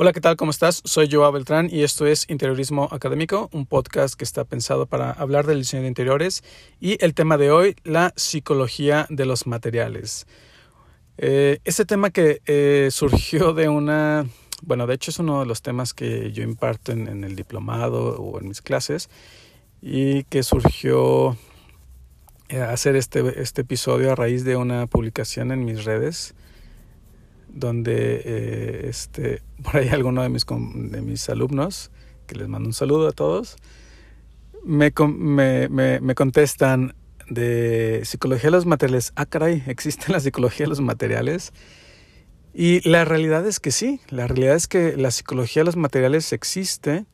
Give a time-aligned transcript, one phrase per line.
[0.00, 0.36] Hola, ¿qué tal?
[0.36, 0.80] ¿Cómo estás?
[0.84, 5.44] Soy Joao Beltrán y esto es Interiorismo Académico, un podcast que está pensado para hablar
[5.44, 6.44] del diseño de interiores
[6.78, 10.28] y el tema de hoy, la psicología de los materiales.
[11.16, 14.24] Eh, este tema que eh, surgió de una,
[14.62, 18.38] bueno, de hecho es uno de los temas que yo imparto en, el diplomado o
[18.38, 19.10] en mis clases
[19.82, 21.36] y que surgió
[22.50, 26.36] eh, hacer este, este episodio a raíz de una publicación en mis redes
[27.48, 31.90] donde eh, este, por ahí alguno de mis, de mis alumnos,
[32.26, 33.56] que les mando un saludo a todos,
[34.64, 34.92] me,
[35.68, 36.94] me, me, contestan
[37.30, 39.12] de psicología de los materiales.
[39.16, 41.52] Ah, caray, existe la psicología de los materiales.
[42.52, 46.32] Y la realidad es que sí, la realidad es que la psicología de los materiales
[46.32, 47.06] existe,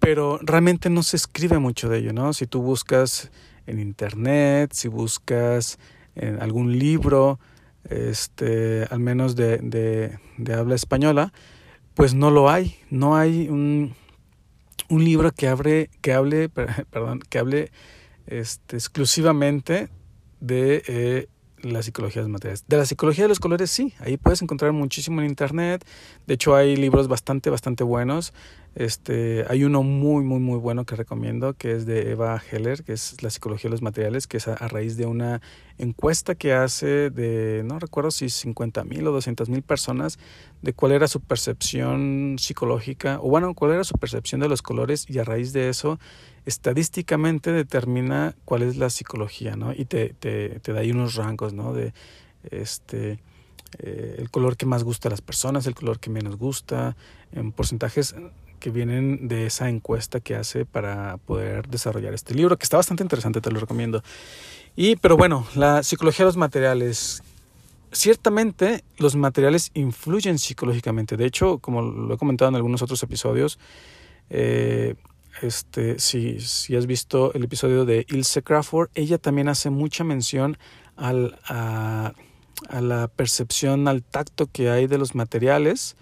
[0.00, 2.32] pero realmente no se escribe mucho de ello, ¿no?
[2.32, 3.30] Si tú buscas
[3.66, 5.78] en internet, si buscas
[6.14, 7.38] en algún libro,
[7.90, 11.32] este, al menos de, de, habla española,
[11.94, 12.76] pues no lo hay.
[12.90, 13.94] No hay un,
[14.88, 16.48] un libro que hable, que hable,
[16.90, 17.70] perdón, que hable
[18.26, 19.88] este, exclusivamente
[20.40, 21.28] de eh,
[21.72, 22.64] la psicología de los materiales.
[22.66, 25.84] De la psicología de los colores, sí, ahí puedes encontrar muchísimo en internet.
[26.26, 28.32] De hecho, hay libros bastante, bastante buenos.
[28.76, 32.92] Este, hay uno muy, muy, muy bueno que recomiendo, que es de Eva Heller, que
[32.92, 35.40] es la psicología de los materiales, que es a, raíz de una
[35.78, 40.18] encuesta que hace de, no recuerdo si 50 mil o 200 mil personas,
[40.60, 45.08] de cuál era su percepción psicológica, o bueno, cuál era su percepción de los colores,
[45.08, 45.98] y a raíz de eso,
[46.46, 49.72] estadísticamente determina cuál es la psicología, ¿no?
[49.74, 51.72] Y te, te, te da ahí unos rangos, ¿no?
[51.74, 51.92] De,
[52.50, 53.18] este,
[53.78, 56.96] eh, el color que más gusta a las personas, el color que menos gusta,
[57.32, 58.14] en porcentajes
[58.60, 63.02] que vienen de esa encuesta que hace para poder desarrollar este libro, que está bastante
[63.02, 64.02] interesante, te lo recomiendo.
[64.76, 67.22] Y, pero bueno, la psicología de los materiales.
[67.92, 71.16] Ciertamente los materiales influyen psicológicamente.
[71.16, 73.58] De hecho, como lo he comentado en algunos otros episodios,
[74.28, 74.96] eh,
[75.42, 76.38] este, si,
[76.76, 80.58] has visto el episodio de Ilse Crawford, ella también hace mucha mención
[80.96, 85.96] a, la percepción, al tacto que hay de los materiales.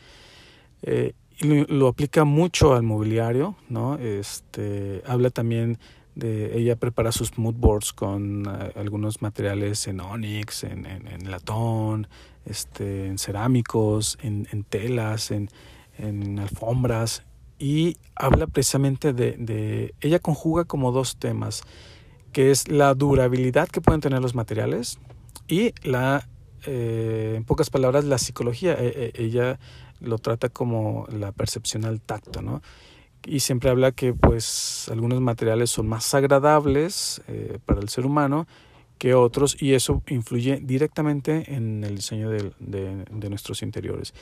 [0.82, 3.98] Eh, lo, aplica mucho al mobiliario, ¿no?
[3.98, 5.78] Este, habla también
[6.14, 12.06] de, ella prepara sus mood boards con eh, algunos materiales en onyx, en, en, latón,
[12.44, 15.48] este, en cerámicos, en, en telas, en,
[15.98, 17.24] en, alfombras,
[17.58, 21.62] y habla precisamente de, de, ella conjuga como dos temas,
[22.32, 24.98] que es la durabilidad que pueden tener los materiales
[25.48, 26.28] y la,
[26.66, 28.74] eh, en pocas palabras, la psicología.
[28.74, 29.58] E, e, ella
[30.00, 32.62] lo trata como la percepción al tacto, ¿no?
[33.26, 38.46] Y siempre habla que pues algunos materiales son más agradables eh, para el ser humano
[38.98, 44.14] que otros y eso influye directamente en el diseño de, de, nuestros interiores.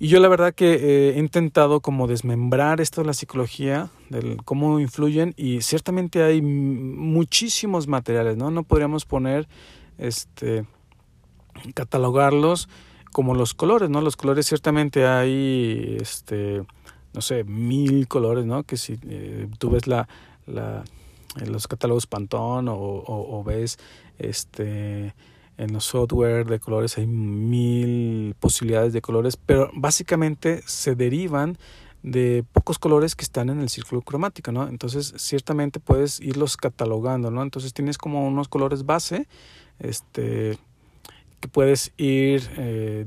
[0.00, 4.42] Y yo la verdad que eh, he intentado como desmembrar esto de la psicología, del
[4.44, 8.50] cómo influyen y ciertamente hay muchísimos materiales, ¿no?
[8.52, 9.48] No podríamos poner,
[9.98, 10.64] este,
[11.74, 12.68] catalogarlos
[13.12, 14.00] como los colores, ¿no?
[14.00, 16.62] Los colores ciertamente hay, este,
[17.12, 18.62] no sé, mil colores, ¿no?
[18.62, 20.08] Que si eh, tú ves la,
[20.46, 20.84] la,
[21.44, 23.78] los catálogos Pantone o, o, ves
[24.18, 25.14] este,
[25.58, 31.58] en los software de colores hay mil posibilidades de colores, pero básicamente se derivan
[32.02, 34.68] de pocos colores que están en el círculo cromático, ¿no?
[34.68, 37.42] Entonces, ciertamente puedes irlos catalogando, ¿no?
[37.42, 39.26] Entonces tienes como unos colores base,
[39.80, 40.58] este,
[41.40, 43.06] que puedes ir eh,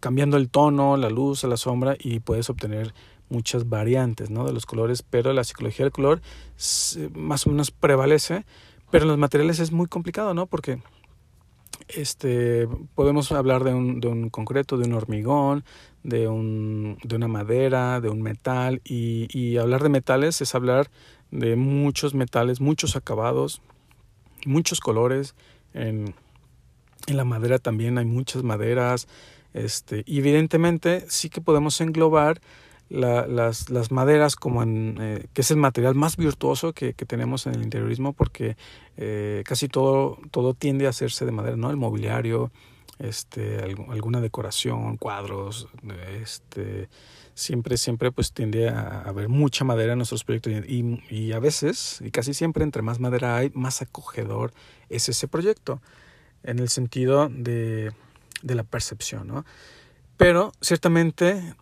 [0.00, 2.94] cambiando el tono, la luz, la sombra y puedes obtener
[3.28, 4.46] muchas variantes ¿no?
[4.46, 6.22] de los colores, pero la psicología del color
[7.14, 8.46] más o menos prevalece,
[8.90, 10.46] pero en los materiales es muy complicado, ¿no?
[10.46, 10.80] Porque
[11.88, 15.64] este, podemos hablar de un, de un concreto, de un hormigón,
[16.02, 20.90] de, un, de una madera, de un metal, y, y hablar de metales es hablar
[21.30, 23.62] de muchos metales, muchos acabados,
[24.46, 25.34] muchos colores,
[25.74, 26.14] en
[27.08, 29.08] en la madera también hay muchas maderas.
[29.54, 32.40] Este, evidentemente sí que podemos englobar
[32.88, 37.54] las, maderas como en, eh, que es el material más virtuoso que, que tenemos en
[37.54, 38.56] el interiorismo porque
[38.96, 41.70] eh, casi todo, todo tiende a hacerse de madera, ¿no?
[41.70, 42.50] El mobiliario,
[42.98, 45.68] este, alguna decoración, cuadros,
[46.20, 46.88] este,
[47.34, 52.00] siempre, siempre pues tiende a haber mucha madera en nuestros proyectos y, y a veces,
[52.00, 54.52] y casi siempre entre más madera hay, más acogedor
[54.88, 55.80] es ese proyecto
[56.42, 57.92] en el sentido de,
[58.42, 59.44] de la percepción, ¿no?
[60.16, 61.54] Pero ciertamente,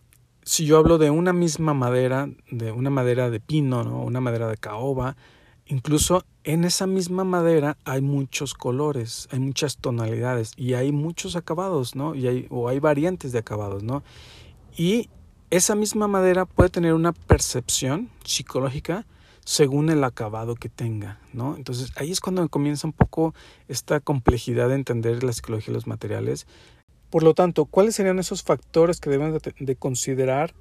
[0.47, 4.01] si yo hablo de una misma madera, de una madera de pino, ¿no?
[4.01, 5.17] Una madera de caoba,
[5.65, 11.97] incluso en esa misma madera hay muchos colores, hay muchas tonalidades y hay muchos acabados,
[11.97, 12.15] ¿no?
[12.15, 14.03] Y hay, o hay variantes de acabados, ¿no?
[14.77, 15.09] Y
[15.49, 19.05] esa misma madera puede tener una percepción psicológica
[19.43, 21.57] según el acabado que tenga, ¿no?
[21.57, 23.35] Entonces ahí es cuando comienza un poco
[23.67, 26.47] esta complejidad de entender la psicología de los materiales.
[27.09, 30.53] Por lo tanto, ¿cuáles serían esos factores que debemos de, considerar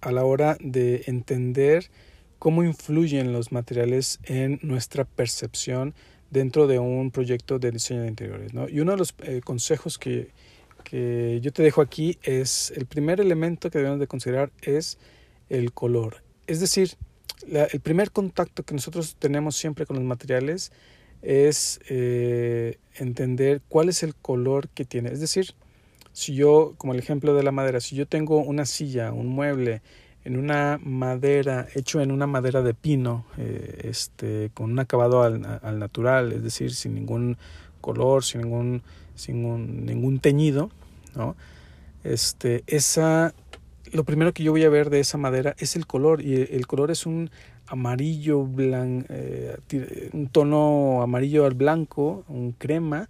[0.00, 1.90] a la hora de entender
[2.38, 5.94] cómo influyen los materiales en nuestra percepción
[6.30, 8.52] dentro de un proyecto de diseño de interiores?
[8.70, 10.30] Y uno de los eh, consejos que,
[10.84, 14.98] que yo te dejo aquí es el primer elemento que debemos de considerar es
[15.48, 16.22] el color.
[16.46, 16.96] Es decir,
[17.46, 20.72] el primer contacto que nosotros tenemos siempre con los materiales
[21.22, 25.10] es eh, entender cuál es el color que tiene.
[25.10, 25.54] Es decir,
[26.12, 29.82] si yo, como el ejemplo de la madera, si yo tengo una silla, un mueble
[30.24, 35.60] en una madera, hecho en una madera de pino, eh, este, con un acabado al,
[35.62, 37.36] al, natural, es decir, sin ningún
[37.80, 38.82] color, sin ningún,
[39.14, 40.70] sin ningún teñido,
[41.16, 41.34] ¿no?
[42.04, 43.34] Este, esa,
[43.92, 46.66] lo primero que yo voy a ver de esa madera es el color y el
[46.66, 47.30] color es un
[47.66, 53.08] amarillo, blanco, eh, un tono amarillo al blanco, un crema,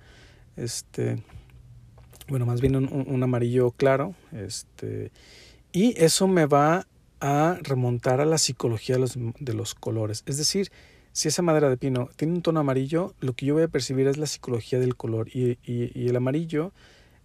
[0.57, 1.23] este,
[2.29, 5.11] bueno, más bien un, amarillo claro, este,
[5.73, 6.87] y eso me va
[7.21, 10.23] a remontar a la psicología de los, de los colores.
[10.27, 10.71] Es decir,
[11.13, 14.07] si esa madera de pino tiene un tono amarillo, lo que yo voy a percibir
[14.07, 16.73] es la psicología del color y, y, el amarillo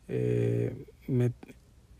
[0.07, 1.31] eh, me,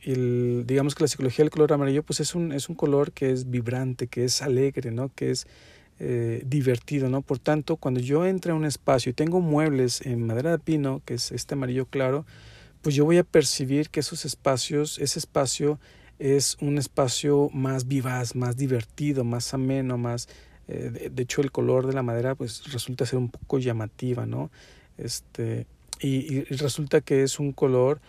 [0.02, 3.32] el, digamos que la psicología del color amarillo pues es un, es un color que
[3.32, 5.12] es vibrante, que es alegre, ¿no?
[5.14, 5.48] que es
[6.00, 7.10] eh, divertido.
[7.10, 7.22] ¿no?
[7.22, 11.02] Por tanto, cuando yo entro a un espacio y tengo muebles en madera de pino,
[11.06, 12.26] que es este amarillo claro,
[12.82, 15.80] pues yo voy a percibir que esos espacios, ese espacio
[16.20, 20.28] es un espacio más vivaz, más divertido, más ameno, más...
[20.68, 24.52] Eh, de, hecho, el color de la madera pues resulta ser un poco llamativa, ¿no?
[24.98, 25.66] Este,
[26.02, 28.02] y, resulta que es un color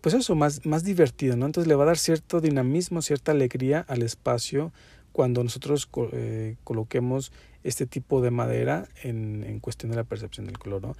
[0.00, 1.46] pues eso, más, más divertido, ¿no?
[1.46, 4.72] Entonces le va a dar cierto dinamismo, cierta alegría al espacio
[5.12, 10.58] cuando nosotros eh, coloquemos este tipo de madera en, en, cuestión de la percepción del
[10.58, 10.96] color, ¿no?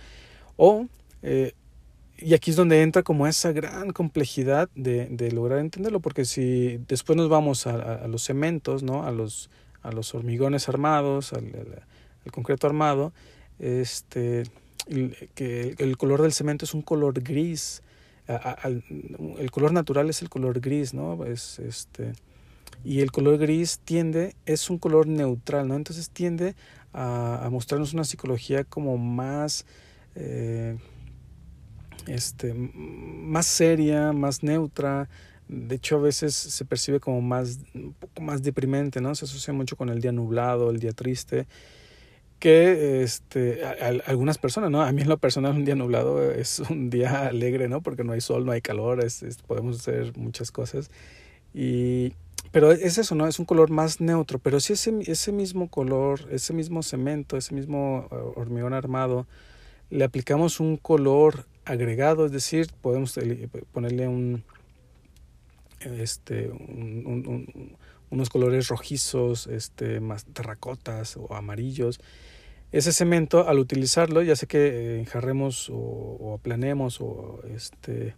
[0.56, 0.87] O,
[1.23, 1.55] eh,
[2.19, 6.78] y aquí es donde entra como esa gran complejidad de, de lograr entenderlo, porque si
[6.88, 9.05] después nos vamos a, a, los cementos, ¿no?
[9.05, 9.50] A los,
[9.82, 11.84] a los hormigones armados, al,
[12.25, 13.12] al, concreto armado,
[13.58, 14.44] este,
[14.88, 17.82] el, que el color del cemento es un color gris,
[18.26, 21.25] el color natural es el color gris, ¿no?
[21.25, 22.12] Es, este,
[22.84, 25.75] y el color gris tiende, es un color neutral, ¿no?
[25.75, 26.55] Entonces tiende
[26.93, 29.67] a, mostrarnos una psicología como más,
[30.14, 30.78] eh,
[32.06, 35.09] este, más seria, más neutra.
[35.49, 39.15] De hecho, a veces se percibe como más, un poco más deprimente, ¿no?
[39.15, 41.47] Se asocia mucho con el día nublado, el día triste
[42.45, 43.65] que este,
[44.06, 44.83] algunas personas, ¿no?
[44.83, 47.81] A mí en lo personal un día nublado es un día alegre, ¿no?
[47.81, 49.03] Porque no hay sol, no hay calor,
[49.47, 50.91] podemos hacer muchas cosas.
[51.55, 52.12] Y,
[52.53, 53.27] pero es eso, ¿no?
[53.27, 57.55] Es un color más neutro, pero si ese, ese mismo color, ese mismo cemento, ese
[57.55, 59.27] mismo uh, hormigón armado,
[59.89, 63.19] le aplicamos un color agregado, es decir, podemos
[63.72, 64.44] ponerle un,
[65.81, 66.50] este,
[68.11, 72.00] unos colores rojizos, este, más terracotas o amarillos,
[72.75, 78.17] ese cemento al utilizarlo, ya sea que eh, enjarremos o, aplanemos o este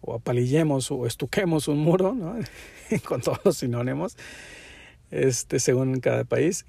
[0.00, 2.36] o apalillemos o estuquemos un muro, ¿no?
[3.06, 4.16] con todos los sinónimos,
[5.10, 6.64] este, según cada país.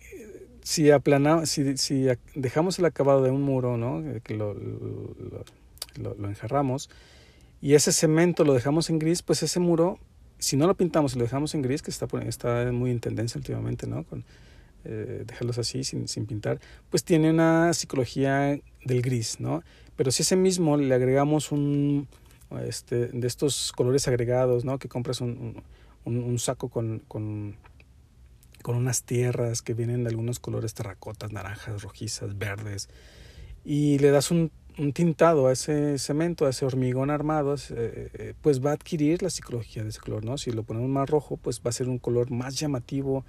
[0.64, 4.04] Si, aplanamos, si, si dejamos el acabado de un muro, ¿no?
[4.22, 4.56] que lo,
[5.96, 6.90] lo, lo, enjarramos,
[7.62, 10.00] y ese cemento lo dejamos en gris, pues ese muro,
[10.38, 13.40] si no lo pintamos y lo dejamos en gris, que está, está muy en tendencia
[13.40, 14.04] últimamente, ¿no?
[14.04, 14.26] Con,
[14.86, 16.60] eh, dejarlos así sin, sin, pintar,
[16.90, 19.64] pues tiene una psicología del gris, ¿no?
[19.96, 22.10] Pero si ese mismo le agregamos un,
[22.68, 24.80] este, de estos colores agregados, ¿no?
[24.80, 25.64] Que compras un,
[26.04, 27.56] un, un saco con, con,
[28.62, 32.90] con, unas tierras que vienen de algunos colores terracotas, naranjas, rojizas, verdes,
[33.64, 38.34] y le das un, un tintado a ese cemento, a ese hormigón armado, eh, eh,
[38.42, 40.38] pues va a adquirir la psicología de ese color, ¿no?
[40.38, 43.26] Si lo ponemos más rojo, pues va a ser un color más llamativo,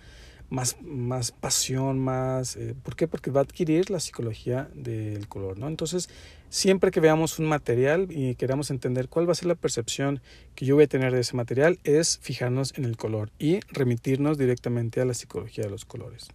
[0.50, 2.56] más, más pasión, más...
[2.56, 3.08] Eh, ¿Por qué?
[3.08, 5.68] Porque va a adquirir la psicología del color, ¿no?
[5.68, 6.08] Entonces,
[6.48, 10.20] siempre que veamos un material y queramos entender cuál va a ser la percepción
[10.54, 14.38] que yo voy a tener de ese material, es fijarnos en el color y remitirnos
[14.38, 16.28] directamente a la psicología de los colores.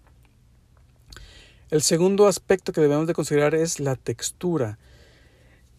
[1.71, 4.79] El segundo aspecto que debemos de considerar es la textura.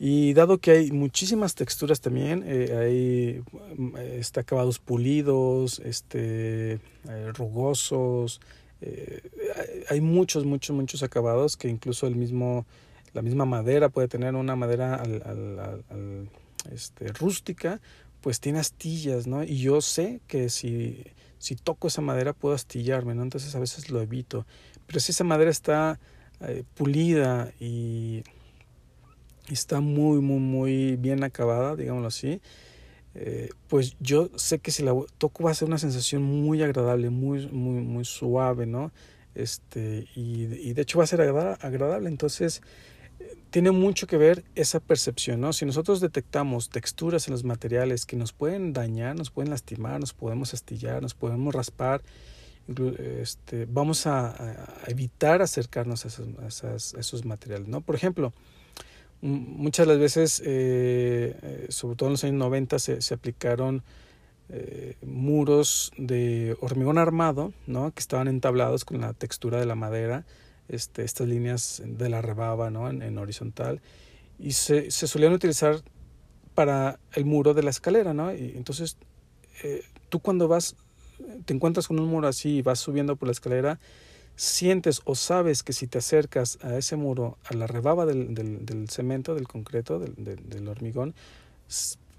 [0.03, 7.33] Y dado que hay muchísimas texturas también, eh, hay mm, este, acabados pulidos, este, eh,
[7.35, 8.41] rugosos,
[8.81, 9.21] eh,
[9.91, 12.65] hay muchos, muchos, muchos acabados que incluso el mismo,
[13.13, 15.23] la misma madera puede tener una madera al,
[15.91, 16.31] al,
[16.73, 17.79] este, rústica,
[18.23, 19.45] pues tiene astillas, ¿no?
[19.45, 21.05] Y yo sé que si,
[21.39, 23.23] si toco esa madera puedo astillarme, ¿no?
[23.23, 24.47] Entonces a veces lo evito.
[24.87, 26.01] Pero si esa madera está
[26.41, 28.23] eh, pulida y
[29.55, 32.41] está muy, muy, muy bien acabada, digámoslo así,
[33.15, 37.11] eh, pues yo sé que si la toco va a ser una sensación muy agradable,
[37.11, 38.93] muy, muy, muy suave, ¿no?
[39.35, 42.09] Este, y, de hecho va a ser agradable.
[42.09, 42.63] Entonces,
[43.51, 45.53] tiene mucho que ver esa percepción, ¿no?
[45.53, 50.15] Si nosotros detectamos texturas en los materiales que nos pueden dañar, nos pueden lastimar, nos
[50.15, 52.03] podemos astillar, nos podemos raspar,
[52.99, 56.09] este, vamos a, evitar acercarnos a
[56.47, 57.81] esos, esos, materiales, ¿no?
[57.81, 58.33] Por ejemplo,
[59.21, 63.83] muchas de las veces, eh, eh, sobre todo en los años 90, se, se aplicaron
[64.49, 67.93] eh, muros de hormigón armado, ¿no?
[67.93, 70.25] Que estaban entablados con la textura de la madera,
[70.69, 72.89] este, estas líneas de la rebaba ¿no?
[72.89, 73.81] en, horizontal
[74.39, 75.83] y se, se, solían utilizar
[76.55, 78.35] para el muro de la escalera, ¿no?
[78.35, 78.97] Y entonces
[79.63, 80.77] eh, tú cuando vas,
[81.45, 83.79] te encuentras con un muro así y vas subiendo por la escalera,
[84.37, 88.89] sientes o sabes que si te acercas a ese muro, a la rebaba del, del,
[88.89, 91.15] cemento, del concreto, del, del hormigón,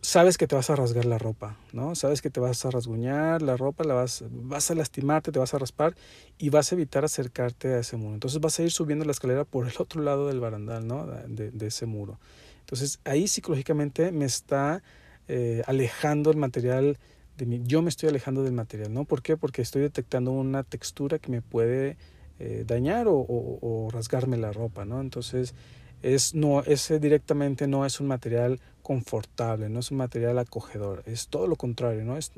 [0.02, 1.96] sabes que te vas a rasgar la ropa, ¿no?
[1.96, 5.54] Sabes que te vas a rasguñar la ropa, la vas, vas a lastimarte, te vas
[5.54, 5.96] a raspar
[6.38, 8.16] y vas a evitar acercarte a ese muro.
[8.16, 11.06] Entonces vas a ir subiendo la escalera por el otro lado del barandal, ¿no?
[11.06, 12.20] De, de ese muro.
[12.62, 14.82] Entonces ahí psicológicamente me está
[15.28, 16.98] eh, alejando el material
[17.46, 19.06] Yo me estoy alejando del material, ¿no?
[19.06, 19.38] ¿Por qué?
[19.38, 21.98] Porque estoy detectando una textura que me puede
[22.40, 25.02] eh, dañar o, rasgarme la ropa, ¿no?
[25.02, 25.54] Entonces
[26.02, 31.28] es no ese directamente no es un material confortable, no es un material acogedor, es
[31.28, 32.18] todo lo contrario, ¿no?
[32.18, 32.32] Es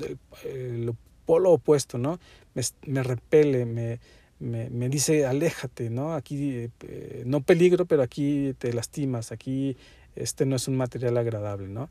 [0.44, 0.94] el,
[1.24, 2.20] polo opuesto, ¿no?
[2.52, 3.98] Me, me repele, me,
[4.40, 6.14] me, me, dice aléjate, ¿no?
[6.14, 9.78] Aquí eh, no peligro, pero aquí te lastimas, aquí
[10.16, 11.88] este no es un material agradable, ¿no?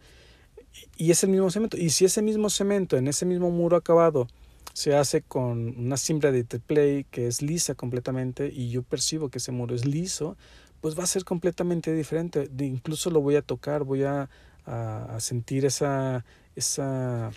[0.98, 1.78] Y, es el mismo cemento.
[1.78, 4.28] Y si ese mismo cemento en ese mismo muro acabado
[4.74, 9.38] se hace con una cimbra de play que es lisa completamente y yo percibo que
[9.38, 10.36] ese muro es liso,
[10.82, 12.50] pues va a ser completamente diferente.
[12.60, 14.30] incluso lo voy a tocar, voy a,
[14.66, 16.26] a, sentir esa,
[16.56, 17.32] esa,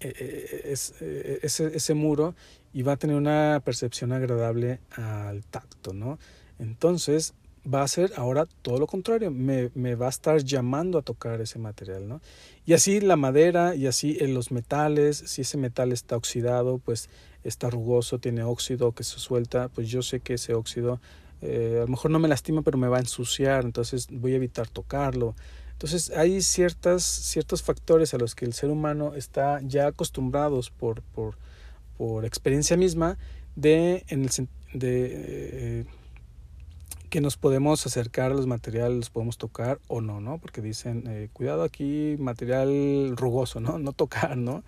[0.00, 2.34] e, e, e, ese, ese muro
[2.72, 6.18] y va a tener una percepción agradable al tacto, ¿no?
[6.58, 7.34] Entonces
[7.72, 11.40] va a ser ahora todo lo contrario, me, me, va a estar llamando a tocar
[11.40, 12.20] ese material, ¿no?
[12.64, 17.08] Y así la madera y así en los metales, si ese metal está oxidado, pues
[17.44, 21.00] está rugoso, tiene óxido que se suelta, pues yo sé que ese óxido
[21.42, 24.36] eh, a lo mejor no me lastima, pero me va a ensuciar, entonces voy a
[24.36, 25.34] evitar tocarlo.
[25.72, 31.02] Entonces hay ciertas, ciertos factores a los que el ser humano está ya acostumbrados por,
[31.02, 31.36] por,
[31.98, 33.18] por experiencia misma
[33.54, 35.84] de eh,
[37.16, 40.36] que nos podemos acercar a los materiales, los podemos tocar o no, ¿no?
[40.36, 43.78] Porque dicen, eh, cuidado aquí, material rugoso, ¿no?
[43.78, 44.62] No tocar, ¿no?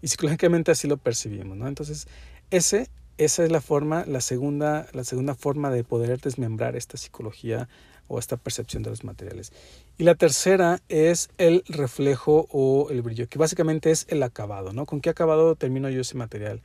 [0.00, 1.66] Y psicológicamente así lo percibimos, ¿no?
[1.66, 2.06] Entonces,
[2.52, 7.68] ese esa es la forma, la segunda, la segunda forma de poder desmembrar esta psicología
[8.06, 9.52] o esta percepción de los materiales.
[9.98, 14.86] Y la tercera es el reflejo o el brillo, que básicamente es el acabado, ¿no?
[14.86, 16.62] ¿Con qué acabado termino yo ese material?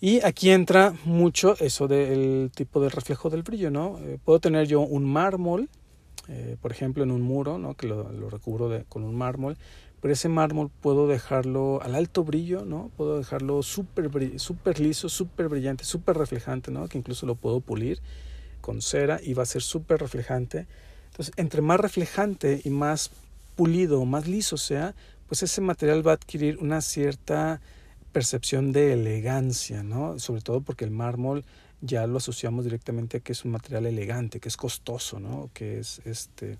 [0.00, 3.98] Y aquí entra mucho eso del tipo de reflejo del brillo, ¿no?
[3.98, 5.68] Eh, puedo tener yo un mármol,
[6.28, 7.74] eh, por ejemplo, en un muro, ¿no?
[7.74, 9.58] Que lo, recubro con un mármol,
[10.00, 12.90] pero ese mármol puedo dejarlo al alto brillo, ¿no?
[12.96, 16.88] Puedo dejarlo súper super liso, súper brillante, súper reflejante, ¿no?
[16.88, 18.00] Que incluso lo puedo pulir
[18.62, 20.66] con cera y va a ser súper reflejante.
[21.10, 23.10] Entonces, entre más reflejante y más
[23.54, 24.94] pulido, más liso sea,
[25.26, 27.60] pues ese material va a adquirir una cierta
[28.12, 30.18] percepción de elegancia, ¿no?
[30.18, 31.44] Sobre todo porque el mármol
[31.80, 35.50] ya lo asociamos directamente a que es un material elegante, que es costoso, ¿no?
[35.54, 36.58] Que es este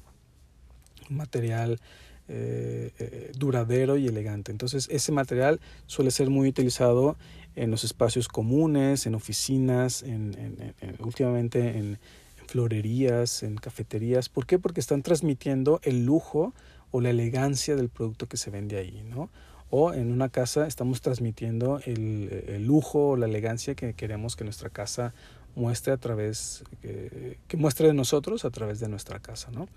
[1.10, 1.80] un material
[2.28, 4.52] eh, eh, duradero y elegante.
[4.52, 7.16] Entonces ese material suele ser muy utilizado
[7.56, 11.98] en los espacios comunes, en oficinas, en, últimamente en,
[12.46, 14.28] florerías, en cafeterías.
[14.28, 14.58] ¿Por qué?
[14.58, 16.54] Porque están transmitiendo el lujo
[16.90, 19.30] o la elegancia del producto que se vende ahí, ¿no?
[19.70, 24.44] O en una casa estamos transmitiendo el, el lujo o la elegancia que queremos que
[24.44, 25.14] nuestra casa
[25.54, 29.68] muestre a través, que, muestre de nosotros a través de nuestra casa, ¿no?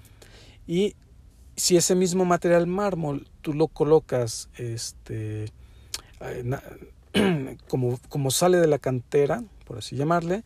[0.68, 0.96] Y
[1.56, 5.52] si ese mismo material mármol tú lo colocas este,
[7.68, 10.44] como, como sale de la cantera, por así llamarle,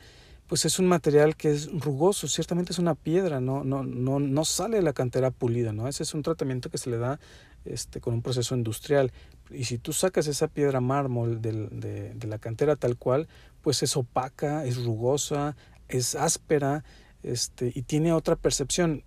[0.47, 4.45] pues es un material que es rugoso, ciertamente es una piedra, no, no, no, no
[4.45, 5.87] sale de la cantera pulida, ¿no?
[5.87, 7.19] Ese es un tratamiento que se le da
[7.69, 9.11] este, con un proceso industrial.
[9.49, 13.27] Y si tú sacas esa piedra mármol de, la cantera tal cual,
[13.61, 15.55] pues es opaca, es rugosa,
[15.87, 16.83] es áspera,
[17.23, 19.03] este, y tiene otra percepción.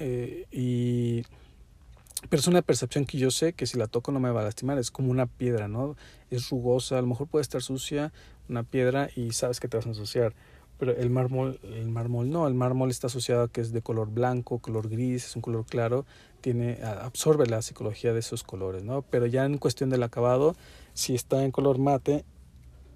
[0.00, 1.24] Eh, y
[2.30, 4.44] pero es una percepción que yo sé que si la toco no me va a
[4.44, 5.96] lastimar, es como una piedra, ¿no?
[6.30, 8.12] Es rugosa, a lo mejor puede estar sucia
[8.48, 10.34] una piedra y sabes que te vas a ensuciar,
[10.78, 14.10] pero el mármol, el mármol no, el mármol está asociado a que es de color
[14.10, 16.06] blanco, color gris, es un color claro,
[16.40, 19.02] tiene, absorbe la psicología de esos colores, ¿no?
[19.02, 20.54] Pero ya en cuestión del acabado,
[20.94, 22.24] si está en color mate,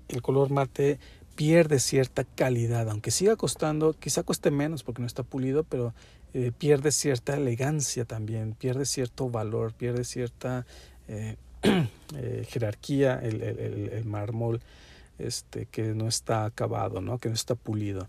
[0.09, 0.99] el color mate
[1.35, 5.95] pierde cierta calidad, aunque siga costando, quizá cueste menos porque no está pulido, pero
[6.35, 10.67] eh, pierde cierta elegancia también, pierde cierto valor, pierde cierta
[11.09, 14.61] eh, eh, jerarquía el, el, el, mármol
[15.19, 17.19] este, que no está acabado, ¿no?
[17.19, 18.09] que no está pulido.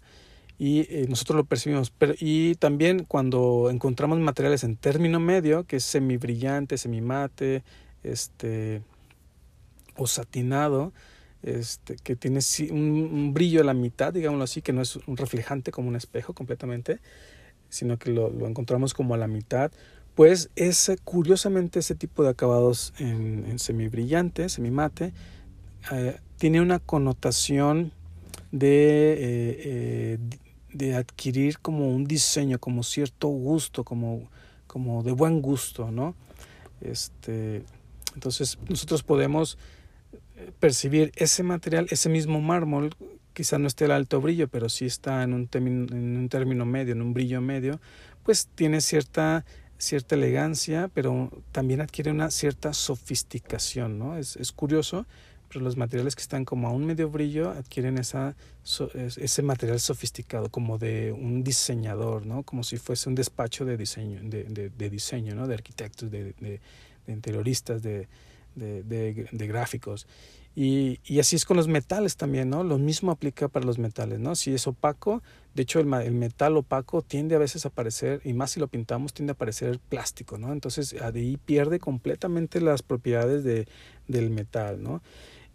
[0.59, 1.91] Y nosotros lo percibimos.
[1.91, 7.63] Pero, y también cuando encontramos materiales en término medio, que es semibrillante, semimate,
[8.03, 8.81] este,
[9.97, 10.93] o satinado,
[11.41, 12.39] este, que tiene
[12.71, 16.33] un, brillo a la mitad, digámoslo así, que no es un reflejante como un espejo
[16.33, 16.99] completamente,
[17.69, 19.71] sino que lo, encontramos como a la mitad,
[20.15, 25.11] pues es curiosamente ese tipo de acabados en, en semibrillante, semimate,
[25.91, 27.91] eh, tiene una connotación
[28.51, 30.17] de, eh, eh,
[30.73, 34.29] de adquirir como un diseño, como cierto gusto, como,
[34.67, 36.15] como de buen gusto, ¿no?
[36.81, 37.63] Este,
[38.13, 39.57] entonces nosotros podemos
[40.59, 42.95] percibir ese material, ese mismo mármol
[43.33, 46.65] quizá no esté el alto brillo, pero sí está en un, término, en un término
[46.65, 47.79] medio, en un brillo medio,
[48.23, 49.45] pues tiene cierta,
[49.77, 54.17] cierta elegancia, pero también adquiere una cierta sofisticación, ¿no?
[54.17, 55.05] Es, es curioso,
[55.53, 58.35] pero los materiales que están como a un medio brillo adquieren esa,
[58.95, 62.41] ese material sofisticado, como de un diseñador, ¿no?
[62.41, 65.47] Como si fuese un despacho de diseño, de, de, de diseño, ¿no?
[65.47, 66.59] De arquitectos, de, de
[67.07, 68.07] interioristas, de,
[69.31, 70.07] gráficos.
[70.55, 72.63] Y, y, así es con los metales también, ¿no?
[72.63, 74.35] Lo mismo aplica para los metales, ¿no?
[74.35, 75.23] Si es opaco,
[75.55, 78.67] de hecho el, el, metal opaco tiende a veces a aparecer, y más si lo
[78.67, 80.51] pintamos, tiende a aparecer plástico, ¿no?
[80.51, 83.67] Entonces ahí pierde completamente las propiedades de,
[84.07, 85.01] del metal, ¿no?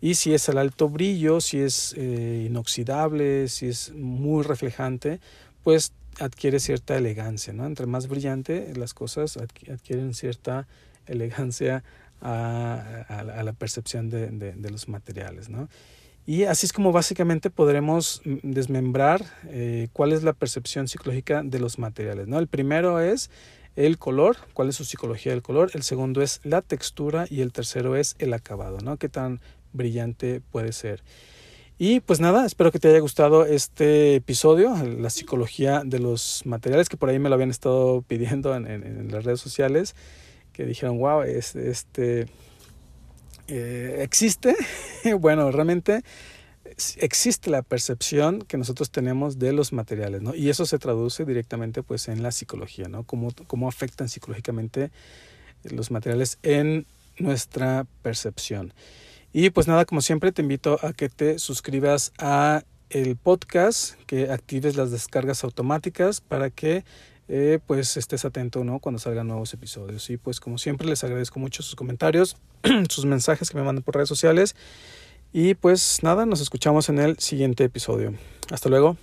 [0.00, 5.20] Y si es al alto brillo, si es eh, inoxidable, si es muy reflejante,
[5.64, 7.66] pues adquiere cierta elegancia, ¿no?
[7.66, 10.66] Entre más brillante las cosas adquieren cierta
[11.06, 11.82] elegancia
[12.20, 15.48] a, la percepción de, los materiales.
[15.48, 15.68] ¿no?
[16.26, 21.78] Y así es como básicamente podremos desmembrar eh, cuál es la percepción psicológica de los
[21.78, 22.28] materiales.
[22.28, 22.38] ¿no?
[22.38, 23.30] El primero es
[23.76, 27.52] el color, cuál es su psicología del color, el segundo es la textura y el
[27.52, 28.96] tercero es el acabado, ¿no?
[28.96, 29.40] qué tan
[29.72, 31.02] brillante puede ser.
[31.81, 36.88] Y pues nada, espero que te haya gustado este episodio, la psicología de los materiales,
[36.88, 39.94] que por ahí me lo habían estado pidiendo en, en, las redes sociales
[40.52, 42.26] que dijeron, wow, es, este,
[43.46, 44.57] eh, ¿existe?
[45.20, 46.02] bueno, realmente
[46.96, 50.35] existe la percepción que nosotros tenemos de los materiales, ¿no?
[50.35, 53.04] Y eso se traduce directamente pues en la psicología, ¿no?
[53.04, 54.90] Cómo, cómo afectan psicológicamente
[55.62, 56.87] los materiales en
[57.18, 58.74] nuestra percepción.
[59.32, 64.30] Y pues nada, como siempre te invito a que te suscribas a el podcast, que
[64.30, 66.84] actives las descargas automáticas para que
[67.28, 68.78] eh, pues estés atento ¿no?
[68.78, 70.08] cuando salgan nuevos episodios.
[70.10, 72.36] Y pues como siempre les agradezco mucho sus comentarios,
[72.88, 74.56] sus mensajes que me mandan por redes sociales.
[75.32, 78.14] Y pues nada, nos escuchamos en el siguiente episodio.
[78.50, 78.96] Hasta luego.